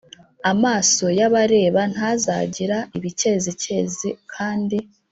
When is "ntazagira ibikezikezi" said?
1.93-4.09